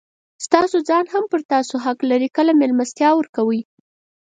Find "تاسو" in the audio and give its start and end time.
1.51-1.75